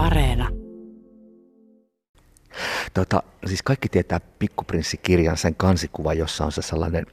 [0.00, 0.48] Areena.
[2.94, 7.06] Tota, siis kaikki tietää Pikkuprinssi-kirjan sen kansikuva, jossa on se sellainen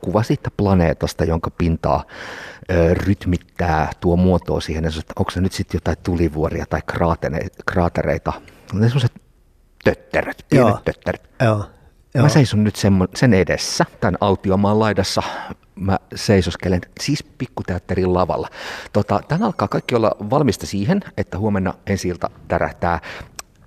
[0.00, 2.04] kuva siitä planeetasta, jonka pintaa
[2.70, 6.80] ö, rytmittää, tuo muotoa siihen, että onko se nyt sitten jotain tulivuoria tai
[7.66, 8.32] kraatereita.
[8.72, 9.22] Ne sellaiset
[9.84, 10.80] tötteröt, pienet Joo.
[10.84, 11.30] tötteröt.
[11.44, 11.64] Joo.
[12.14, 12.22] Joo.
[12.22, 15.22] Mä seison nyt sen, sen edessä, tämän autiomaan laidassa.
[15.80, 18.48] Mä seisoskelen siis pikkuteatterin lavalla.
[18.92, 23.00] Tota, tämän alkaa kaikki olla valmista siihen, että huomenna ensi ilta tärähtää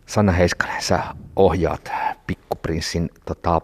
[0.06, 1.00] Sanna Heiskanen, sä
[1.36, 1.92] ohjaat
[2.28, 3.10] Pikkuprinssin.
[3.26, 3.62] Tota,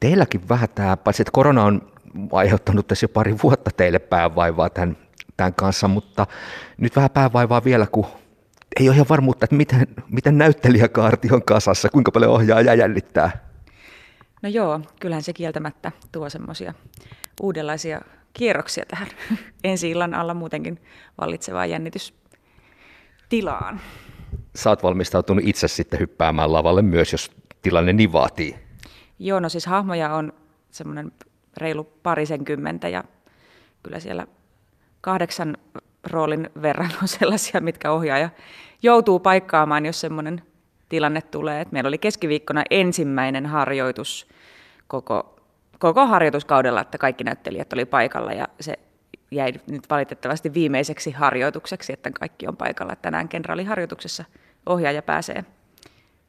[0.00, 1.92] teilläkin vähän tämä, paitsi että korona on
[2.32, 4.96] aiheuttanut tässä jo pari vuotta teille päävaivaa tämän,
[5.36, 6.26] tämän kanssa, mutta
[6.78, 8.06] nyt vähän päävaivaa vielä, kun
[8.80, 13.52] ei ole ihan varmuutta, että miten, miten näyttelijäkaarti on kasassa, kuinka paljon ohjaaja jännittää.
[14.42, 16.74] No joo, kyllähän se kieltämättä tuo semmoisia
[17.40, 18.00] uudenlaisia
[18.32, 19.08] kierroksia tähän
[19.64, 20.80] ensi illan alla muutenkin
[21.20, 23.80] vallitsevaan jännitystilaan.
[24.66, 27.30] Oot valmistautunut itse sitten hyppäämään lavalle myös, jos
[27.62, 28.56] tilanne niin vaatii.
[29.18, 30.32] Joo, no siis hahmoja on
[30.70, 31.12] semmoinen
[31.56, 33.04] reilu parisenkymmentä ja
[33.82, 34.26] kyllä siellä
[35.00, 35.56] kahdeksan
[36.04, 38.30] roolin verran on sellaisia, mitkä ohjaaja
[38.82, 40.42] joutuu paikkaamaan, jos semmoinen
[40.88, 41.60] tilanne tulee.
[41.60, 44.28] Et meillä oli keskiviikkona ensimmäinen harjoitus
[44.86, 45.36] koko,
[45.82, 48.78] koko harjoituskaudella, että kaikki näyttelijät oli paikalla ja se
[49.30, 52.96] jäi nyt valitettavasti viimeiseksi harjoitukseksi, että kaikki on paikalla.
[52.96, 54.24] Tänään kenraaliharjoituksessa
[54.66, 55.44] ohjaaja pääsee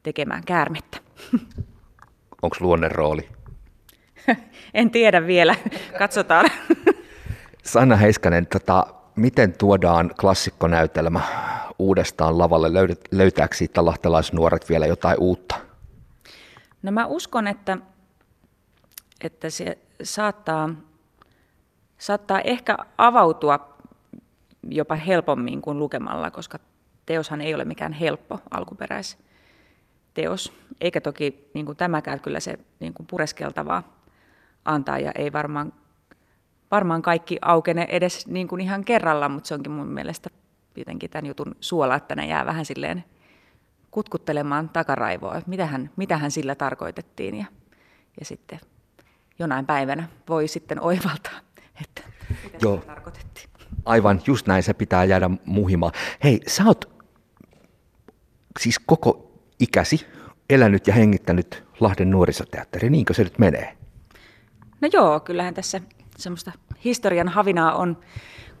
[0.02, 0.98] tekemään käärmettä.
[2.42, 3.28] Onko luonne rooli?
[4.74, 5.54] en tiedä vielä,
[5.98, 6.50] katsotaan.
[7.62, 11.20] Sanna Heiskanen, tota, miten tuodaan klassikkonäytelmä
[11.78, 12.68] uudestaan lavalle?
[13.10, 15.54] Löytääkö siitä lahtelaisnuoret vielä jotain uutta?
[16.82, 17.78] No mä uskon, että,
[19.24, 20.70] että se saattaa,
[21.98, 23.74] saattaa ehkä avautua
[24.68, 26.58] jopa helpommin kuin lukemalla, koska
[27.06, 33.06] teoshan ei ole mikään helppo alkuperäisteos, eikä toki niin kuin tämäkään kyllä se niin kuin
[33.06, 33.82] pureskeltavaa
[34.64, 35.72] antaa ja ei varmaan,
[36.70, 40.30] varmaan kaikki aukene edes niin kuin ihan kerralla, mutta se onkin mun mielestä
[40.76, 43.04] jotenkin tämän jutun suola, että ne jää vähän silleen
[43.90, 47.44] kutkuttelemaan takaraivoa, että mitähän, mitähän sillä tarkoitettiin ja,
[48.20, 48.60] ja sitten
[49.38, 51.40] jonain päivänä voi sitten oivaltaa,
[51.84, 52.02] että
[52.44, 52.76] mitä Joo.
[52.76, 53.50] tarkoitettiin.
[53.84, 55.92] Aivan, just näin, se pitää jäädä muhimaan.
[56.24, 56.94] Hei, sä oot
[58.60, 60.06] siis koko ikäsi
[60.50, 63.76] elänyt ja hengittänyt Lahden nuorisoteatteri, niinkö se nyt menee?
[64.80, 65.80] No joo, kyllähän tässä
[66.16, 66.52] semmoista
[66.84, 68.00] historian havinaa on,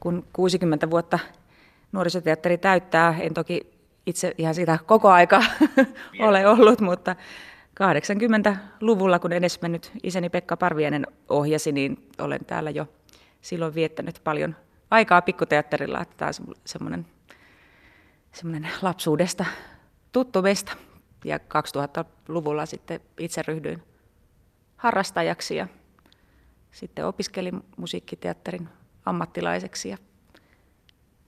[0.00, 1.18] kun 60 vuotta
[1.92, 3.16] nuorisoteatteri täyttää.
[3.20, 3.60] En toki
[4.06, 5.42] itse ihan sitä koko aika
[6.28, 7.16] ole ollut, mutta
[7.80, 12.88] 80-luvulla, kun edesmennyt isäni Pekka Parvienen ohjasi, niin olen täällä jo
[13.40, 14.56] silloin viettänyt paljon
[14.90, 17.06] aikaa pikkuteatterilla, tämä on semmoinen,
[18.32, 19.44] semmoinen lapsuudesta
[20.12, 20.72] tuttu mesta.
[21.24, 23.82] Ja 2000-luvulla sitten itse ryhdyin
[24.76, 25.68] harrastajaksi ja
[26.72, 28.68] sitten opiskelin musiikkiteatterin
[29.04, 29.98] ammattilaiseksi ja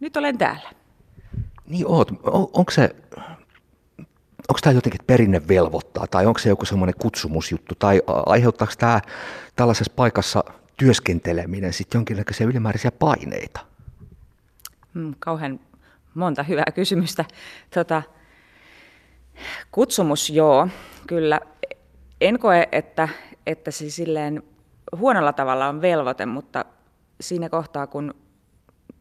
[0.00, 0.70] nyt olen täällä.
[1.66, 2.10] Niin oot.
[2.22, 2.96] On, onko se,
[4.48, 9.00] onko tämä jotenkin perinne velvoittaa tai onko se joku semmoinen kutsumusjuttu tai aiheuttaako tämä
[9.56, 10.44] tällaisessa paikassa
[10.76, 13.60] työskenteleminen sitten jonkinlaisia ylimääräisiä paineita?
[14.94, 15.60] Hmm, kauhean
[16.14, 17.24] monta hyvää kysymystä.
[17.74, 18.02] Tota,
[19.70, 20.68] kutsumus, joo,
[21.06, 21.40] kyllä.
[22.20, 23.08] En koe, että,
[23.46, 24.42] että se silleen
[24.96, 26.64] huonolla tavalla on velvoite, mutta
[27.20, 28.14] siinä kohtaa, kun,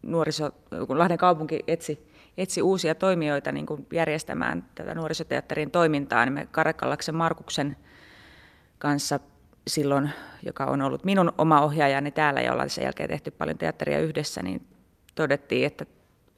[0.03, 0.51] nuoriso,
[0.87, 6.47] kun Lahden kaupunki etsi, etsi uusia toimijoita niin kuin järjestämään tätä nuorisoteatterin toimintaa, niin me
[6.51, 7.77] Karekallaksen Markuksen
[8.77, 9.19] kanssa
[9.67, 10.09] silloin,
[10.43, 14.43] joka on ollut minun oma ohjaajani täällä ja ollaan sen jälkeen tehty paljon teatteria yhdessä,
[14.43, 14.67] niin
[15.15, 15.85] todettiin, että,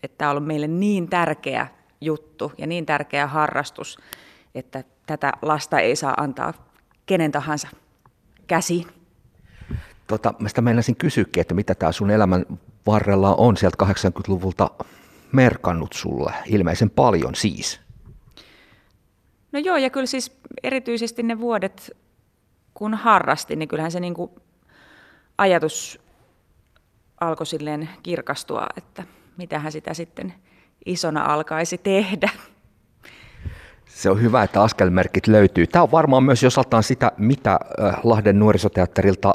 [0.03, 1.67] että tämä on ollut meille niin tärkeä
[2.01, 3.97] juttu ja niin tärkeä harrastus,
[4.55, 6.53] että tätä lasta ei saa antaa
[7.05, 7.67] kenen tahansa
[8.47, 8.87] käsiin.
[10.07, 12.45] Tota, mä sitä meinasin kysyäkin, että mitä tämä sun elämän
[12.85, 14.69] varrella on sieltä 80-luvulta
[15.31, 17.79] merkannut sulle, ilmeisen paljon siis.
[19.51, 21.97] No joo, ja kyllä siis erityisesti ne vuodet,
[22.73, 24.31] kun harrastin, niin kyllähän se niin kuin
[25.37, 25.99] ajatus
[27.21, 29.03] alkoi silleen kirkastua, että
[29.37, 30.33] mitähän sitä sitten
[30.85, 32.29] isona alkaisi tehdä.
[33.85, 35.67] Se on hyvä, että askelmerkit löytyy.
[35.67, 37.59] Tämä on varmaan myös osaltaan sitä, mitä
[38.03, 39.33] Lahden nuorisoteatterilta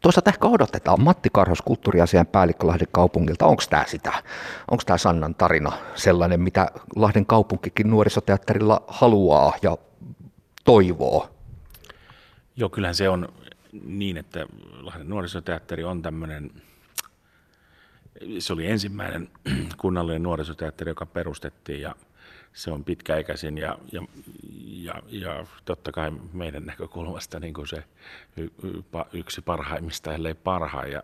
[0.00, 3.46] Toisaalta ehkä odotetaan Matti Karhos, kulttuuriasian päällikkö Lahden kaupungilta.
[3.46, 4.12] Onko tämä sitä?
[4.70, 9.76] Onko tämä Sannan tarina sellainen, mitä Lahden kaupunkikin nuorisoteatterilla haluaa ja
[10.64, 11.30] toivoo?
[12.56, 13.28] Joo, kyllähän se on
[13.84, 14.46] niin, että
[14.80, 16.50] Lahden nuorisoteatteri on tämmöinen
[18.38, 19.28] se oli ensimmäinen
[19.80, 21.94] kunnallinen nuorisoteatteri, joka perustettiin ja
[22.52, 24.02] se on pitkäikäisin ja, ja,
[24.66, 27.84] ja, ja totta kai meidän näkökulmasta niin kuin se
[29.12, 30.92] yksi parhaimmista, ellei parhain.
[30.92, 31.02] Ja,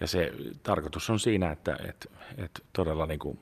[0.00, 3.40] ja se tarkoitus on siinä, että, että, että todella niin kuin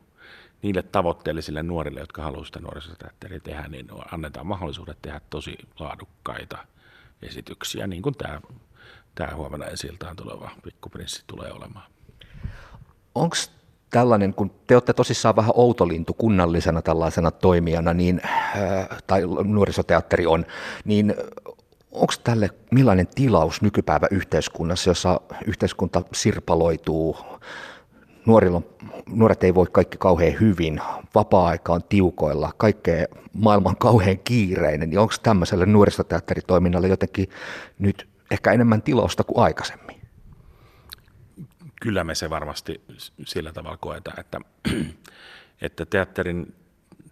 [0.63, 6.59] niille tavoitteellisille nuorille, jotka haluavat sitä nuorisoteatteria tehdä, niin annetaan mahdollisuudet tehdä tosi laadukkaita
[7.23, 8.41] esityksiä, niin kuin tämä,
[9.15, 11.91] tämä huomenna esiltaan tuleva Pikkuprinssi tulee olemaan.
[13.15, 13.37] Onko
[13.95, 20.47] tällainen, kun te olette tosissaan vähän outolintu kunnallisena tällaisena toimijana, niin, äh, tai nuorisoteatteri on,
[20.85, 21.15] niin
[21.93, 27.17] onko tälle millainen tilaus nykypäivä yhteiskunnassa, jossa yhteiskunta sirpaloituu,
[28.27, 28.63] nuorilla,
[29.07, 30.81] nuoret ei voi kaikki kauhean hyvin,
[31.15, 37.29] vapaa-aika on tiukoilla, kaikkea maailman kauhean kiireinen, niin onko tämmöiselle nuorisoteatteritoiminnalle jotenkin
[37.79, 40.04] nyt ehkä enemmän tilausta kuin aikaisemmin?
[41.81, 42.81] Kyllä me se varmasti
[43.27, 44.41] sillä tavalla koetaan, että,
[45.67, 46.55] että teatterin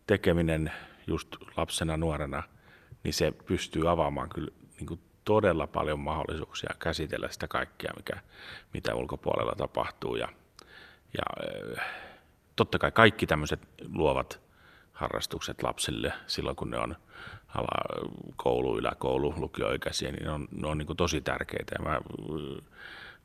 [0.07, 0.73] tekeminen
[1.07, 2.43] just lapsena, nuorena,
[3.05, 8.21] niin se pystyy avaamaan kyllä niin kuin todella paljon mahdollisuuksia käsitellä sitä kaikkea, mikä,
[8.75, 10.17] mitä ulkopuolella tapahtuu.
[10.17, 10.29] Ja,
[11.19, 11.49] ja
[12.57, 13.61] totta kai kaikki tämmöiset
[13.95, 14.41] luovat
[14.93, 16.97] harrastukset lapsille silloin, kun ne on
[17.49, 21.75] alakoulu, yläkoulu, lukioikäisiä, niin ne on, ne on niin kuin tosi tärkeitä.
[21.79, 22.01] Ja mä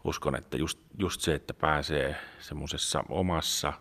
[0.07, 3.73] uskon, että just, just se, että pääsee semmoisessa omassa,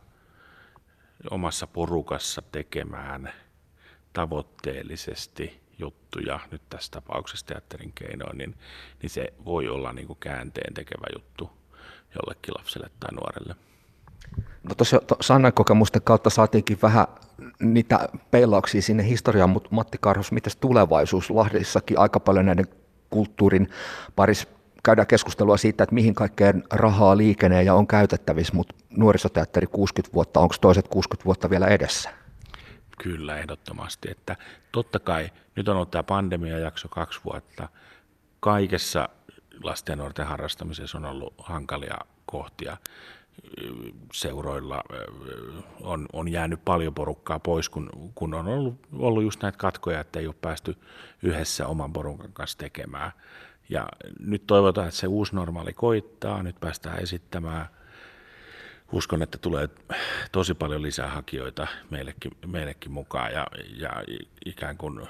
[1.31, 3.33] omassa porukassa tekemään
[4.13, 8.55] tavoitteellisesti juttuja, nyt tässä tapauksessa teatterin keinoin, niin,
[9.03, 11.51] niin se voi olla niin kuin käänteen tekevä juttu
[12.15, 13.57] jollekin lapselle tai nuorelle.
[14.63, 17.07] No tuossa Sannan kokemusten kautta saatiinkin vähän
[17.61, 21.31] niitä peilauksia sinne historiaan, mutta Matti Karhus, miten tulevaisuus?
[21.31, 22.67] Lahdissakin aika paljon näiden
[23.11, 23.69] kulttuurin
[24.17, 24.49] parissa
[24.87, 30.41] käydään keskustelua siitä, että mihin kaikkeen rahaa liikenee ja on käytettävissä, mutta nuorisoteatteri 60 vuotta,
[30.41, 32.11] onko toiset 60 vuotta vielä edessä?
[33.03, 34.11] Kyllä, ehdottomasti.
[34.11, 34.37] Että
[34.73, 37.69] totta kai, nyt on ollut tämä pandemia-jakso kaksi vuotta.
[38.41, 39.09] Kaikessa
[39.63, 42.77] lasten ja nuorten harrastamisessa on ollut hankalia kohtia.
[44.13, 44.83] Seuroilla
[45.81, 50.19] on, on jäänyt paljon porukkaa pois, kun, kun on ollut, ollut just näitä katkoja, että
[50.19, 50.77] ei ole päästy
[51.23, 53.13] yhdessä oman porukan kanssa tekemään.
[53.69, 53.89] Ja
[54.21, 57.67] nyt toivotaan, että se uusi normaali koittaa, nyt päästään esittämään.
[58.93, 59.69] Uskon, että tulee
[60.33, 63.47] tosi paljon lisää hakijoita meillekin, meillekin mukaan ja,
[63.77, 63.91] ja
[64.45, 65.09] ikään kuin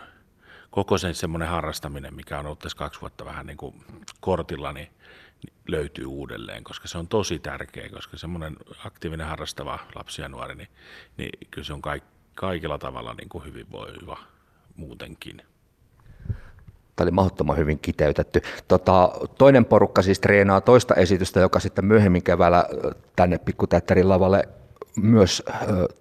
[0.70, 3.84] koko sen semmoinen harrastaminen, mikä on ollut tässä kaksi vuotta vähän niin kuin
[4.20, 4.88] kortilla, niin
[5.68, 10.68] löytyy uudelleen, koska se on tosi tärkeä, koska semmoinen aktiivinen harrastava lapsi ja nuori, niin,
[11.16, 12.04] niin kyllä se on kaik,
[12.34, 14.18] kaikilla tavalla niin kuin hyvinvoiva
[14.76, 15.42] muutenkin.
[16.96, 18.42] Tämä oli mahdottoman hyvin kiteytetty.
[18.68, 22.64] Tota, toinen porukka siis treenaa toista esitystä, joka sitten myöhemmin keväällä
[23.16, 24.48] tänne Pikkuteatterin lavalle
[24.96, 25.52] myös ö,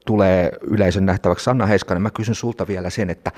[0.06, 1.44] tulee yleisön nähtäväksi.
[1.44, 3.31] Sanna Heiskanen, mä kysyn sulta vielä sen, että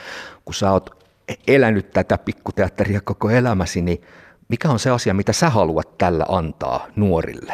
[0.45, 1.07] kun sä oot
[1.47, 4.01] elänyt tätä pikkuteatteria koko elämäsi, niin
[4.49, 7.53] mikä on se asia, mitä sä haluat tällä antaa nuorille?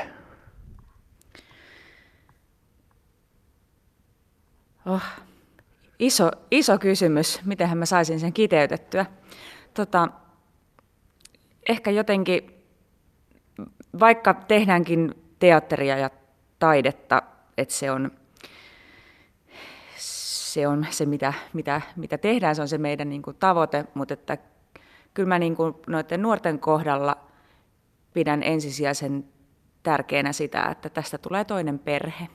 [4.85, 5.01] Oh,
[5.99, 7.41] iso, iso kysymys.
[7.45, 9.05] Mitenhän mä saisin sen kiteytettyä?
[9.73, 10.07] Tota,
[11.69, 12.63] ehkä jotenkin,
[13.99, 16.09] vaikka tehdäänkin teatteria ja
[16.59, 17.21] taidetta,
[17.57, 18.11] että se on
[20.53, 24.13] se, on se mitä, mitä, mitä tehdään, se on se meidän niin kuin, tavoite, mutta
[24.13, 24.37] että
[25.13, 27.17] kyllä mä niin kuin, noiden nuorten kohdalla
[28.13, 29.25] pidän ensisijaisen
[29.83, 32.27] tärkeänä sitä, että tästä tulee toinen perhe.